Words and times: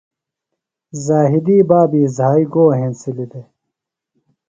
ذاہدی 1.05 1.57
بابی 1.69 2.03
زھائی 2.15 2.43
گو 2.53 2.65
ہنسِلیۡ 2.77 3.29
دےۡ؟ 3.31 3.47